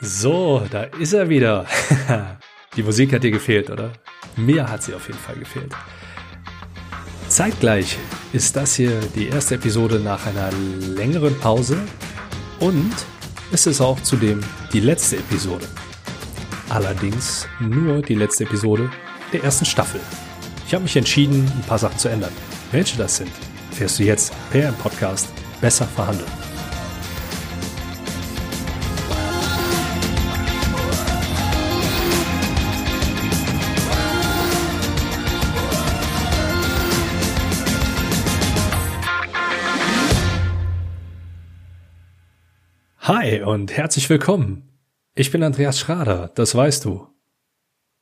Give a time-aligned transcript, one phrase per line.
[0.00, 1.66] So, da ist er wieder.
[2.76, 3.90] Die Musik hat dir gefehlt, oder?
[4.36, 5.72] Mir hat sie auf jeden Fall gefehlt.
[7.28, 7.98] Zeitgleich
[8.32, 10.50] ist das hier die erste Episode nach einer
[10.96, 11.78] längeren Pause
[12.60, 12.92] und
[13.50, 14.40] es ist auch zudem
[14.72, 15.66] die letzte Episode.
[16.68, 18.90] Allerdings nur die letzte Episode
[19.32, 20.00] der ersten Staffel.
[20.66, 22.32] Ich habe mich entschieden, ein paar Sachen zu ändern.
[22.70, 23.32] Welche das sind,
[23.70, 25.28] erfährst du jetzt per Podcast
[25.60, 26.37] besser verhandeln.
[43.08, 44.68] Hi und herzlich willkommen.
[45.14, 47.06] Ich bin Andreas Schrader, das weißt du.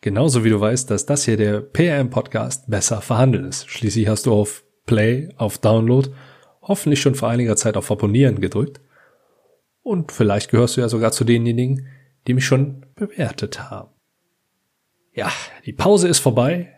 [0.00, 3.70] Genauso wie du weißt, dass das hier der PRM-Podcast besser verhandeln ist.
[3.70, 6.10] Schließlich hast du auf Play, auf Download,
[6.62, 8.80] hoffentlich schon vor einiger Zeit auf Abonnieren gedrückt.
[9.82, 11.86] Und vielleicht gehörst du ja sogar zu denjenigen,
[12.26, 13.92] die mich schon bewertet haben.
[15.12, 15.30] Ja,
[15.64, 16.74] die Pause ist vorbei.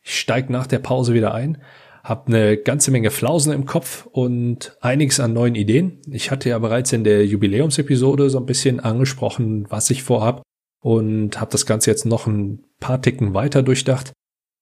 [0.00, 1.60] Ich steig nach der Pause wieder ein
[2.04, 6.02] habe eine ganze Menge Flausen im Kopf und einiges an neuen Ideen.
[6.10, 10.42] Ich hatte ja bereits in der Jubiläumsepisode so ein bisschen angesprochen, was ich vorhab
[10.80, 14.12] und habe das Ganze jetzt noch ein paar Ticken weiter durchdacht,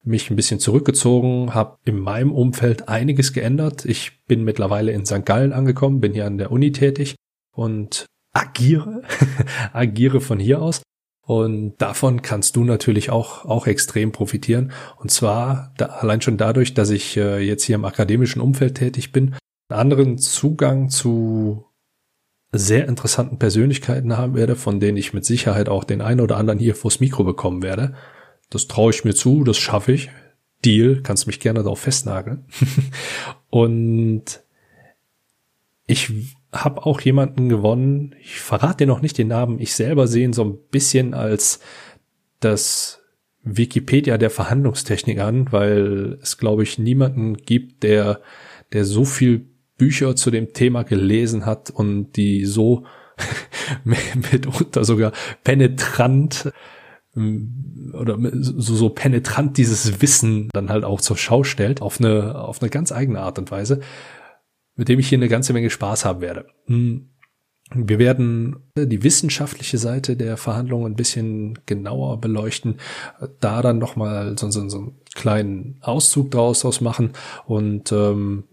[0.04, 3.84] mich ein bisschen zurückgezogen, habe in meinem Umfeld einiges geändert.
[3.86, 5.26] Ich bin mittlerweile in St.
[5.26, 7.16] Gallen angekommen, bin hier an der Uni tätig
[7.52, 9.02] und agiere,
[9.72, 10.82] agiere von hier aus
[11.24, 14.72] und davon kannst du natürlich auch, auch extrem profitieren.
[14.96, 19.12] Und zwar da, allein schon dadurch, dass ich äh, jetzt hier im akademischen Umfeld tätig
[19.12, 19.36] bin,
[19.68, 21.64] einen anderen Zugang zu
[22.50, 26.58] sehr interessanten Persönlichkeiten haben werde, von denen ich mit Sicherheit auch den einen oder anderen
[26.58, 27.94] hier vors Mikro bekommen werde.
[28.50, 30.10] Das traue ich mir zu, das schaffe ich.
[30.64, 32.44] Deal, kannst mich gerne darauf festnageln.
[33.50, 34.42] Und
[35.86, 40.24] ich habe auch jemanden gewonnen, ich verrate dir noch nicht den Namen, ich selber sehe
[40.24, 41.60] ihn so ein bisschen als
[42.40, 43.00] das
[43.42, 48.20] Wikipedia der Verhandlungstechnik an, weil es, glaube ich, niemanden gibt, der,
[48.72, 49.46] der so viel
[49.78, 52.84] Bücher zu dem Thema gelesen hat und die so
[53.84, 55.12] mitunter sogar
[55.42, 56.52] penetrant
[57.16, 62.36] ähm, oder so, so penetrant dieses Wissen dann halt auch zur Schau stellt, auf eine,
[62.36, 63.80] auf eine ganz eigene Art und Weise
[64.76, 66.46] mit dem ich hier eine ganze Menge Spaß haben werde.
[66.66, 67.08] Hm.
[67.74, 72.78] Wir werden die wissenschaftliche Seite der Verhandlungen ein bisschen genauer beleuchten,
[73.40, 77.12] da dann nochmal so, so, so einen kleinen Auszug draus machen
[77.46, 78.44] und ähm,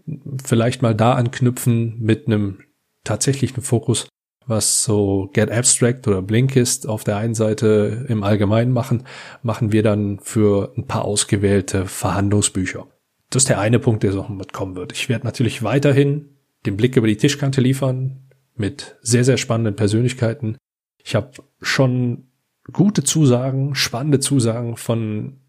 [0.42, 2.60] vielleicht mal da anknüpfen mit einem
[3.04, 4.08] tatsächlichen Fokus,
[4.46, 9.04] was so Get Abstract oder Blinkist auf der einen Seite im Allgemeinen machen,
[9.42, 12.86] machen wir dann für ein paar ausgewählte Verhandlungsbücher
[13.30, 14.92] das ist der eine Punkt, der so mitkommen wird.
[14.92, 16.36] Ich werde natürlich weiterhin
[16.66, 20.58] den Blick über die Tischkante liefern mit sehr, sehr spannenden Persönlichkeiten.
[21.02, 21.30] Ich habe
[21.60, 22.28] schon
[22.72, 25.40] gute Zusagen, spannende Zusagen von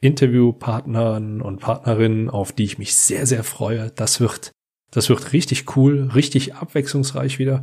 [0.00, 3.90] Interviewpartnern und Partnerinnen, auf die ich mich sehr, sehr freue.
[3.90, 4.50] Das wird,
[4.90, 7.62] das wird richtig cool, richtig abwechslungsreich wieder.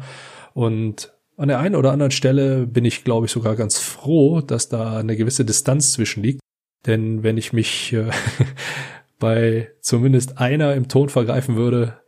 [0.54, 4.70] Und an der einen oder anderen Stelle bin ich, glaube ich, sogar ganz froh, dass
[4.70, 6.40] da eine gewisse Distanz zwischen liegt.
[6.88, 8.10] Denn wenn ich mich äh,
[9.22, 12.02] bei zumindest einer im Ton vergreifen würde,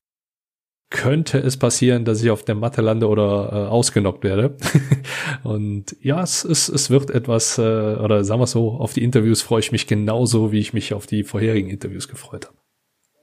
[0.90, 4.58] könnte es passieren, dass ich auf der Matte lande oder äh, ausgenockt werde.
[5.44, 9.42] und ja, es, es, es wird etwas, äh, oder sagen wir so, auf die Interviews
[9.42, 12.58] freue ich mich genauso, wie ich mich auf die vorherigen Interviews gefreut habe.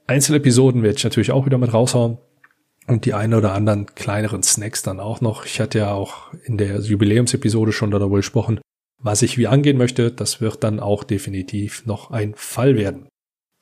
[0.07, 2.17] Einzelepisoden werde ich natürlich auch wieder mit raushauen.
[2.87, 5.45] Und die ein oder anderen kleineren Snacks dann auch noch.
[5.45, 8.59] Ich hatte ja auch in der Jubiläumsepisode schon darüber gesprochen,
[8.97, 10.11] was ich wie angehen möchte.
[10.11, 13.07] Das wird dann auch definitiv noch ein Fall werden.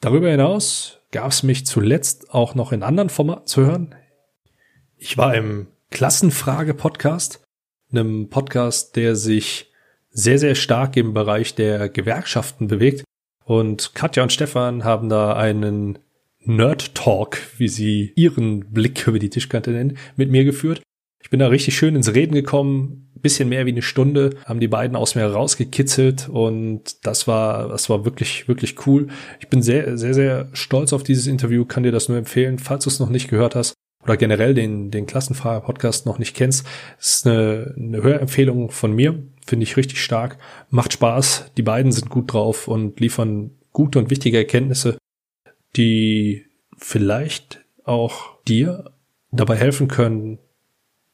[0.02, 3.96] Darüber hinaus gab es mich zuletzt auch noch in anderen Formaten zu hören.
[4.96, 7.44] Ich war im Klassenfrage-Podcast,
[7.92, 9.72] einem Podcast, der sich
[10.10, 13.04] sehr, sehr stark im Bereich der Gewerkschaften bewegt.
[13.44, 16.00] Und Katja und Stefan haben da einen
[16.40, 20.82] Nerd Talk, wie sie ihren Blick über die Tischkante nennen, mit mir geführt.
[21.22, 24.68] Ich bin da richtig schön ins Reden gekommen, bisschen mehr wie eine Stunde, haben die
[24.68, 29.08] beiden aus mir rausgekitzelt und das war, das war wirklich, wirklich cool.
[29.40, 32.86] Ich bin sehr, sehr, sehr stolz auf dieses Interview, kann dir das nur empfehlen, falls
[32.86, 33.74] du es noch nicht gehört hast
[34.04, 36.66] oder generell den, den Klassenfahrer-Podcast noch nicht kennst.
[36.98, 40.38] Das ist eine, eine Hörempfehlung von mir, finde ich richtig stark,
[40.70, 44.98] macht Spaß, die beiden sind gut drauf und liefern gute und wichtige Erkenntnisse,
[45.76, 46.46] die
[46.78, 48.92] vielleicht auch dir
[49.32, 50.40] dabei helfen können,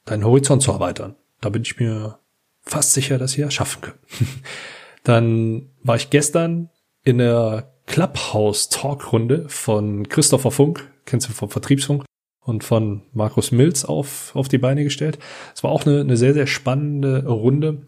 [0.06, 1.16] deinen Horizont zu erweitern.
[1.42, 2.20] Da bin ich mir
[2.62, 4.00] fast sicher, dass wir das schaffen können.
[5.04, 6.70] Dann war ich gestern
[7.04, 12.06] in der Clubhouse-Talkrunde von Christopher Funk, kennst du vom Vertriebsfunk,
[12.46, 15.18] und von Markus Milz auf, auf die Beine gestellt.
[15.56, 17.88] Es war auch eine, eine sehr, sehr spannende Runde.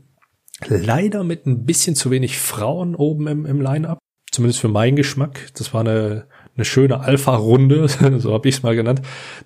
[0.66, 4.00] Leider mit ein bisschen zu wenig Frauen oben im, im Line-Up.
[4.31, 5.52] Zumindest für meinen Geschmack.
[5.56, 6.25] Das war eine,
[6.57, 7.88] eine schöne Alpha-Runde,
[8.19, 9.01] so habe ich es mal genannt.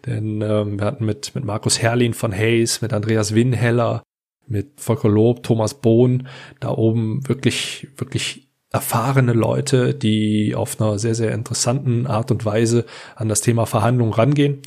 [0.06, 4.02] Denn ähm, wir hatten mit, mit Markus Herrlin von Hayes, mit Andreas Winheller,
[4.48, 6.28] mit Volker Lob, Thomas Bohn,
[6.60, 12.86] da oben wirklich, wirklich erfahrene Leute, die auf einer sehr, sehr interessanten Art und Weise
[13.16, 14.62] an das Thema Verhandlungen rangehen.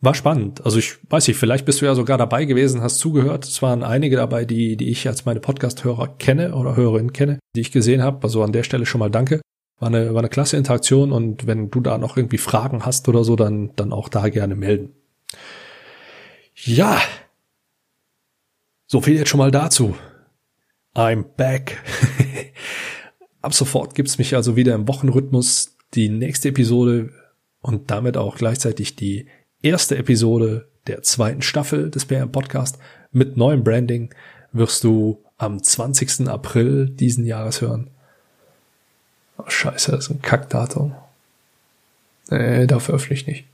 [0.00, 0.64] War spannend.
[0.64, 3.44] Also ich weiß nicht, vielleicht bist du ja sogar dabei gewesen, hast zugehört.
[3.44, 7.60] Es waren einige dabei, die, die ich als meine Podcast-Hörer kenne oder Hörerin kenne, die
[7.60, 8.22] ich gesehen habe.
[8.22, 9.40] Also an der Stelle schon mal danke.
[9.78, 13.24] War eine, war eine klasse Interaktion und wenn du da noch irgendwie Fragen hast oder
[13.24, 14.94] so, dann, dann auch da gerne melden.
[16.54, 17.00] Ja.
[18.86, 19.96] So viel jetzt schon mal dazu.
[20.94, 21.82] I'm back.
[23.42, 25.76] Ab sofort gibt's mich also wieder im Wochenrhythmus.
[25.94, 27.10] Die nächste Episode
[27.60, 29.28] und damit auch gleichzeitig die
[29.62, 32.78] erste Episode der zweiten Staffel des BM Podcast
[33.10, 34.14] mit neuem Branding
[34.52, 36.28] wirst du am 20.
[36.28, 37.90] April diesen Jahres hören.
[39.36, 40.94] Oh, scheiße, das ist ein Kackdatum.
[42.30, 43.48] Nee, da veröffentliche ich nicht.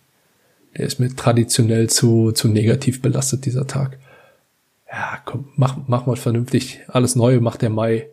[0.76, 3.98] Der ist mir traditionell zu, zu negativ belastet, dieser Tag.
[4.90, 6.80] Ja, komm, mach, mach mal vernünftig.
[6.88, 8.08] Alles Neue macht der Mai.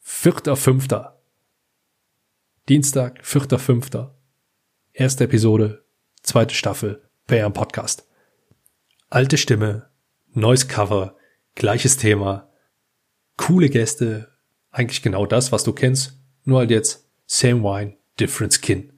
[0.00, 1.18] Vierter, fünfter.
[2.68, 4.14] Dienstag, vierter, fünfter.
[4.92, 5.84] Erste Episode,
[6.22, 8.06] zweite Staffel, PM Podcast.
[9.08, 9.88] Alte Stimme,
[10.32, 11.16] neues Cover,
[11.54, 12.48] gleiches Thema,
[13.36, 14.28] coole Gäste,
[14.70, 18.90] eigentlich genau das, was du kennst, nur halt jetzt same wine, different skin.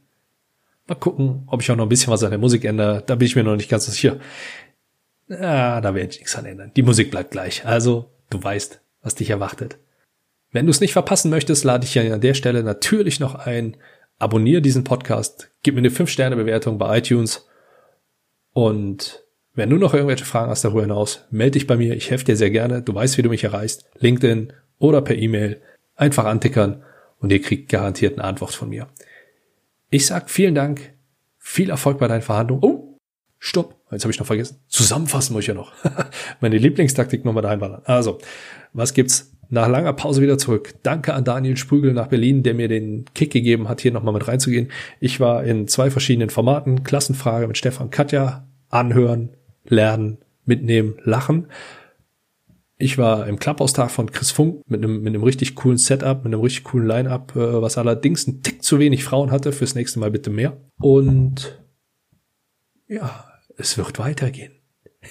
[0.87, 3.02] Mal gucken, ob ich auch noch ein bisschen was an der Musik ändere.
[3.06, 4.19] Da bin ich mir noch nicht ganz sicher.
[5.31, 6.73] Ah, da werde ich nichts an ändern.
[6.76, 7.64] Die Musik bleibt gleich.
[7.64, 9.79] Also, du weißt, was dich erwartet.
[10.52, 13.76] Wenn du es nicht verpassen möchtest, lade ich ja an der Stelle natürlich noch ein.
[14.19, 17.49] Abonniere diesen Podcast, gib mir eine 5-Sterne-Bewertung bei iTunes
[18.52, 19.25] und
[19.55, 21.94] wenn du noch irgendwelche Fragen hast darüber hinaus, melde dich bei mir.
[21.94, 22.82] Ich helfe dir sehr gerne.
[22.82, 23.85] Du weißt, wie du mich erreichst.
[23.99, 25.61] LinkedIn oder per E-Mail.
[25.96, 26.82] Einfach antickern
[27.25, 28.87] und ihr kriegt garantiert eine Antwort von mir.
[29.88, 30.93] Ich sag vielen Dank.
[31.38, 32.62] Viel Erfolg bei deinen Verhandlungen.
[32.62, 32.99] Oh,
[33.38, 33.81] stopp.
[33.91, 34.59] Jetzt habe ich noch vergessen.
[34.69, 35.73] Zusammenfassen muss ich ja noch.
[36.43, 37.81] Meine Lieblingstaktik nochmal da einballern.
[37.87, 38.19] Also,
[38.75, 40.75] was gibt's nach langer Pause wieder zurück.
[40.82, 44.29] Danke an Daniel Sprügel nach Berlin, der mir den Kick gegeben hat, hier nochmal mit
[44.29, 44.70] reinzugehen.
[45.00, 46.82] Ich war in zwei verschiedenen Formaten.
[46.82, 48.47] Klassenfrage mit Stefan Katja.
[48.69, 49.31] Anhören,
[49.65, 51.47] lernen, mitnehmen, lachen.
[52.76, 56.32] Ich war im Clubhaustag von Chris Funk mit einem, mit einem richtig coolen Setup, mit
[56.32, 59.53] einem richtig coolen Line-Up, äh, was allerdings ein Tick zu wenig Frauen hatte.
[59.53, 60.56] Fürs nächste Mal bitte mehr.
[60.81, 61.62] Und
[62.88, 63.26] ja,
[63.56, 64.53] es wird weitergehen.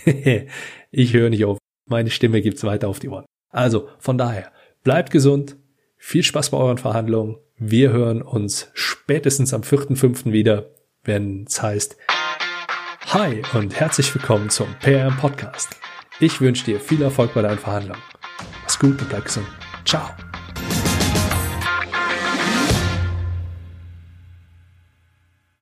[0.92, 1.58] ich höre nicht auf.
[1.86, 3.26] Meine Stimme gibt's weiter auf die Ohren.
[3.50, 4.52] Also von daher,
[4.84, 5.58] bleibt gesund,
[5.98, 7.38] viel Spaß bei euren Verhandlungen.
[7.58, 10.32] Wir hören uns spätestens am 4.5.
[10.32, 10.72] wieder,
[11.04, 11.98] wenn es heißt
[13.08, 15.83] Hi und herzlich willkommen zum PM Podcast.
[16.20, 18.02] Ich wünsche dir viel Erfolg bei deinen Verhandlungen.
[18.62, 19.48] Mach's gut und bleib gesund.
[19.86, 20.10] Ciao.